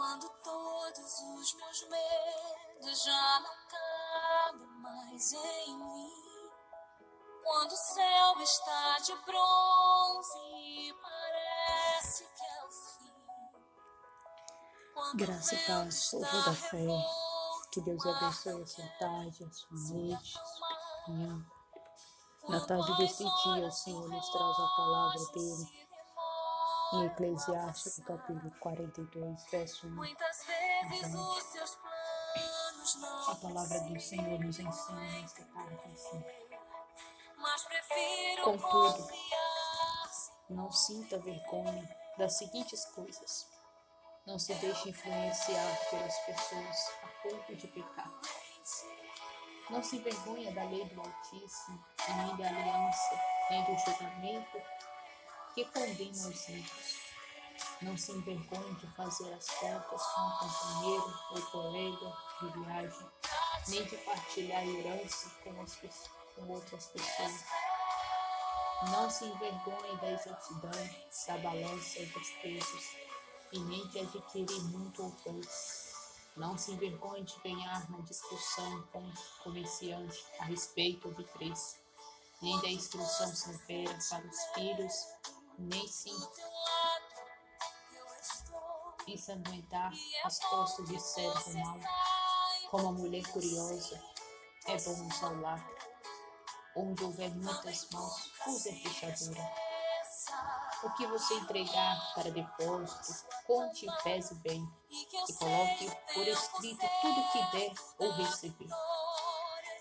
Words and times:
Quando 0.00 0.30
todos 0.42 1.20
os 1.20 1.54
meus 1.56 1.88
medos 1.90 3.04
já 3.04 3.40
não 3.40 3.54
cabem 3.68 4.66
mais 4.78 5.32
em 5.34 5.76
mim. 5.76 6.50
Quando 7.44 7.72
o 7.72 7.76
céu 7.76 8.40
está 8.40 8.98
de 9.00 9.14
bronze 9.26 10.38
e 10.54 10.94
parece 11.02 12.24
que 12.24 12.42
é 12.42 12.64
o 12.64 12.70
fim. 12.70 13.12
Quando 14.94 15.16
Graça 15.18 15.54
e 15.54 15.66
paz, 15.66 16.10
povo 16.12 16.44
da 16.46 16.54
fé. 16.54 16.86
Que 17.70 17.82
Deus 17.82 18.06
abençoe 18.06 18.62
a 18.62 18.66
sua 18.66 18.88
tarde, 18.98 19.44
a 19.44 19.52
sua 19.52 19.76
noite, 19.76 20.38
a 20.38 20.44
sua 20.46 21.08
manhã. 21.08 21.46
Na 22.48 22.60
tarde 22.64 22.96
deste 22.96 23.22
as 23.22 23.42
dia, 23.42 23.66
o 23.66 23.70
Senhor 23.70 24.08
nos 24.08 24.28
traz 24.30 24.60
a 24.60 24.76
palavra 24.76 25.26
dele 25.34 25.89
em 26.92 27.08
passar. 27.10 28.04
capítulo 28.04 28.50
42, 28.58 29.44
verso 29.50 29.86
1. 29.86 29.90
Muitas 29.90 30.44
vezes 30.44 31.14
os 31.14 31.42
seus 31.44 31.76
planos 31.76 32.94
não 32.96 33.30
A 33.30 33.34
palavra 33.36 33.80
do 33.80 34.00
Senhor 34.00 34.40
nos 34.40 34.58
ensina 34.58 35.00
nesta 35.00 35.44
tarde 35.44 35.80
assim. 35.92 36.24
Mas 37.36 37.62
prefiro 37.62 38.42
Contudo, 38.42 39.08
Não 40.48 40.70
sinta 40.72 41.18
vergonha 41.18 41.96
das 42.18 42.36
seguintes 42.36 42.84
coisas. 42.86 43.46
Não 44.26 44.38
se 44.38 44.54
deixe 44.54 44.90
influenciar 44.90 45.76
pelas 45.90 46.18
pessoas 46.20 46.92
a 47.02 47.06
ponto 47.22 47.54
de 47.54 47.68
pecar. 47.68 48.12
Não 49.70 49.82
se 49.82 49.96
envergonha 49.96 50.52
da 50.52 50.64
lei 50.64 50.84
do 50.86 51.00
Altíssimo, 51.00 51.84
nem 52.16 52.36
da 52.36 52.48
aliança, 52.48 53.20
nem 53.48 53.64
do 53.64 53.78
julgamento 53.78 54.60
que 55.54 55.64
condena 55.66 56.28
os 56.28 56.48
ímpios. 56.48 57.00
Não 57.82 57.96
se 57.96 58.12
envergonhe 58.12 58.74
de 58.74 58.86
fazer 58.88 59.32
as 59.32 59.48
contas 59.50 60.02
com 60.02 60.20
um 60.20 60.30
companheiro 60.38 61.18
ou 61.30 61.42
colega 61.50 62.16
de 62.40 62.60
viagem, 62.60 63.06
nem 63.68 63.84
de 63.84 63.96
partilhar 63.98 64.66
herança 64.66 65.30
com, 65.42 65.60
as, 65.62 65.78
com 66.36 66.46
outras 66.48 66.86
pessoas. 66.86 67.44
Não 68.90 69.10
se 69.10 69.24
envergonhe 69.24 69.96
da 70.00 70.12
exatidão, 70.12 70.70
da 71.26 71.38
balança 71.38 71.98
e 71.98 72.06
dos 72.06 72.30
pesos, 72.42 72.96
e 73.52 73.58
nem 73.60 73.86
de 73.88 74.00
adquirir 74.00 74.62
muito 74.64 75.02
ou 75.02 75.10
pouco. 75.10 75.48
Não 76.36 76.56
se 76.56 76.72
envergonhe 76.72 77.24
de 77.24 77.38
ganhar 77.40 77.90
na 77.90 77.98
discussão 78.00 78.82
com 78.92 79.00
o 79.00 79.14
comerciante 79.42 80.24
a 80.38 80.44
respeito 80.44 81.12
de 81.14 81.24
preço, 81.24 81.76
nem 82.40 82.58
da 82.60 82.68
instrução 82.68 83.34
severa 83.34 83.98
para 84.08 84.26
os 84.26 84.44
filhos, 84.54 84.94
nem 85.60 85.84
estou 85.84 86.32
ensanguentar 89.06 89.92
as 90.24 90.38
costas 90.38 90.88
de 90.88 90.98
servo 91.00 91.40
saiba 91.40 91.80
como 92.70 92.88
a 92.88 92.92
mulher 92.92 93.26
curiosa. 93.28 94.00
É 94.66 94.76
bom 94.76 95.08
usar 95.08 95.32
o. 95.32 95.80
Onde 96.76 97.02
houver 97.02 97.34
muitas 97.34 97.88
mãos, 97.90 98.32
use 98.46 98.68
a 98.68 98.72
fechadura. 98.72 99.52
O 100.84 100.90
que 100.92 101.06
você 101.08 101.34
entregar 101.34 102.14
para 102.14 102.30
depósito, 102.30 103.26
conte 103.46 103.86
e 103.86 104.02
pese 104.02 104.34
bem, 104.36 104.66
e 104.90 105.32
coloque 105.34 105.90
por 106.14 106.26
escrito 106.28 106.86
tudo 107.02 107.32
que 107.32 107.58
der 107.58 107.74
ou 107.98 108.12
receber. 108.12 108.68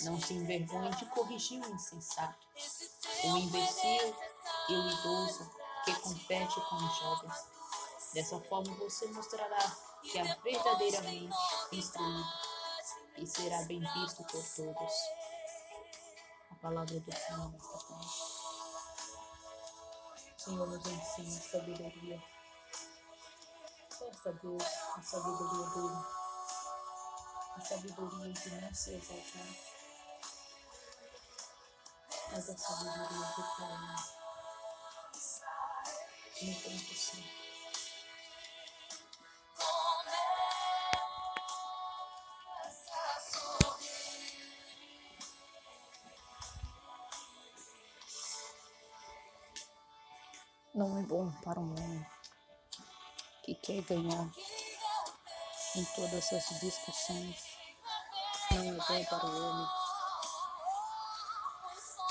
Não 0.00 0.20
se 0.20 0.34
envergonhe 0.34 0.90
de 0.96 1.06
corrigir 1.06 1.64
o 1.64 1.70
insensato, 1.70 2.46
o 3.24 3.36
imbecil 3.36 4.16
e 4.68 4.74
o 4.74 4.90
idoso 4.90 5.61
que 5.84 5.94
compete 6.00 6.60
com 6.60 6.76
os 6.76 6.98
jovens. 6.98 7.46
Dessa 8.14 8.40
forma 8.40 8.74
você 8.76 9.06
mostrará 9.08 9.58
que 10.02 10.18
é 10.18 10.34
verdadeiramente 10.42 11.36
instruído 11.72 12.28
e 13.16 13.26
será 13.26 13.62
bem 13.62 13.80
visto 13.80 14.22
por 14.24 14.44
todos. 14.44 14.92
A 16.50 16.54
palavra 16.60 17.00
do 17.00 17.12
Senhor 17.12 17.50
nesta 17.52 17.78
tarde. 17.78 18.06
O 20.36 20.40
Senhor 20.40 20.66
nos 20.66 20.86
ensina 20.86 21.40
sabedoria. 21.40 22.22
Peça 23.98 24.28
a 24.28 24.32
Deus 24.32 24.62
a 24.96 25.02
sabedoria 25.02 25.66
dele. 25.70 26.06
A 27.56 27.60
sabedoria 27.60 28.32
de 28.32 28.50
não 28.60 28.74
se 28.74 28.94
exaltar, 28.94 29.46
mas 32.30 32.48
a 32.48 32.56
sabedoria 32.56 33.26
de 33.26 33.56
cair 33.56 34.21
no. 36.44 37.42
Não 50.74 50.98
é 50.98 51.02
bom 51.02 51.30
para 51.44 51.60
um 51.60 51.70
homem 51.70 52.06
que 53.44 53.54
quer 53.54 53.82
ganhar 53.82 54.32
em 55.76 55.84
todas 55.94 56.32
as 56.32 56.60
discussões. 56.60 57.58
Não 58.50 58.64
é 58.64 58.72
bom 58.72 59.04
para 59.04 59.26
o 59.26 59.48
homem 59.48 59.68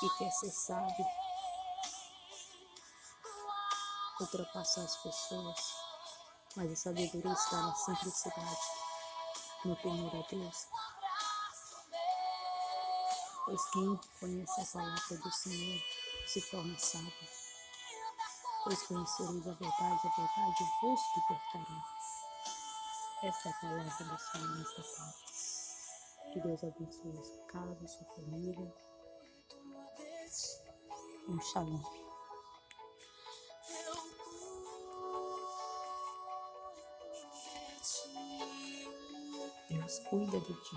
que 0.00 0.18
quer 0.18 0.30
ser 0.32 0.50
sábio, 0.50 1.06
ultrapassar 4.20 4.84
as 4.84 4.96
pessoas. 4.96 5.74
Mas 6.56 6.72
a 6.72 6.76
sabedoria 6.76 7.32
está 7.32 7.62
na 7.62 7.74
simplicidade, 7.74 8.58
no 9.64 9.76
temor 9.76 10.16
a 10.16 10.28
Deus. 10.28 10.66
Pois 13.44 13.70
quem 13.70 14.00
conhece 14.20 14.60
a 14.60 14.66
palavra 14.66 15.18
do 15.18 15.30
Senhor 15.30 15.80
se 16.26 16.50
torna 16.50 16.78
sábio. 16.78 17.12
Pois 18.64 18.82
conhecereis 18.82 19.48
a 19.48 19.52
verdade, 19.52 20.06
a 20.06 20.16
verdade 20.16 20.64
vos 20.82 21.00
libertará. 21.16 21.84
Esta 23.22 23.48
é 23.48 23.52
a 23.52 23.54
palavra 23.54 24.04
do 24.04 24.18
Senhor 24.18 24.56
nesta 24.58 24.82
tarde. 24.82 25.28
Que 26.32 26.40
Deus 26.40 26.62
abençoe 26.62 27.24
sua 27.24 27.46
casa, 27.46 27.88
sua 27.88 28.06
família. 28.14 28.74
Um 31.28 31.40
shalom. 31.40 31.97
Deus 39.70 39.98
cuida 40.08 40.40
de 40.40 40.54
ti. 40.54 40.76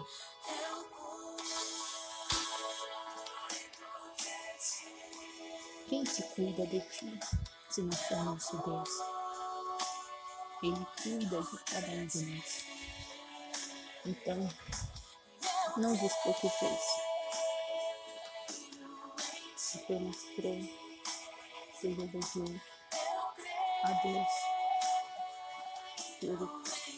Quem 5.87 6.03
te 6.03 6.23
cuida 6.35 6.65
de 6.67 6.81
ti, 6.81 7.19
se 7.69 7.81
não 7.81 7.91
for 7.93 8.23
nosso 8.25 8.57
Deus? 8.57 8.89
Ele 10.61 10.85
cuida 11.01 11.41
de 11.41 11.63
cada 11.63 11.87
um 11.87 12.05
de 12.05 12.25
nós. 12.25 12.65
Então, 14.05 14.49
não 15.77 15.95
vos 15.95 16.13
preocupeis. 16.15 16.81
Apenas 19.75 20.17
creia, 20.35 20.69
seja 21.79 22.01
obediente 22.01 22.61
a 23.85 23.91
Deus. 24.03 24.27
Ele 26.21 26.37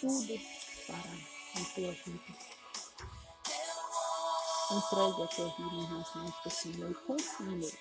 tudo 0.02 0.40
fará 0.88 1.43
vida. 1.60 2.24
Entregue 4.72 5.24
a 5.24 5.28
tua 5.28 5.50
vida 5.50 5.94
nas 5.94 6.16
mãos 6.16 6.34
do 6.44 6.50
Senhor 6.50 6.92
e 6.92 6.96
confie 6.96 7.44
nele, 7.44 7.80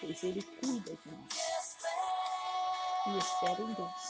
pois 0.00 0.22
Ele 0.22 0.42
cuida 0.42 0.96
de 0.96 1.10
nós. 1.10 1.50
E 3.06 3.18
espere 3.18 3.62
em 3.62 3.74
Deus. 3.74 4.09